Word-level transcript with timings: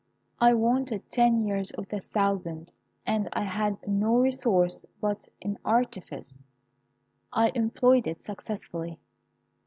I 0.39 0.55
wanted 0.55 1.07
ten 1.11 1.45
years 1.45 1.69
of 1.69 1.87
the 1.89 1.99
thousand, 1.99 2.71
and 3.05 3.29
I 3.33 3.43
had 3.43 3.87
no 3.87 4.15
resource 4.17 4.83
but 4.99 5.27
in 5.39 5.59
artifice. 5.63 6.43
I 7.31 7.51
employed 7.53 8.07
it 8.07 8.23
successfully. 8.23 8.97